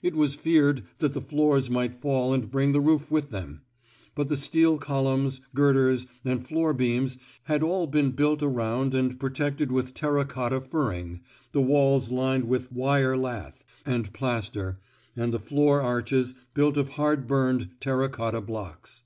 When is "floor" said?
6.48-6.72, 15.38-15.82